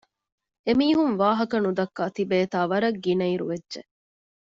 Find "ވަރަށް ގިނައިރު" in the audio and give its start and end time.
2.71-3.45